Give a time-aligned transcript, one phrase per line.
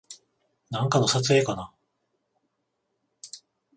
[0.71, 1.71] なんかの撮影かな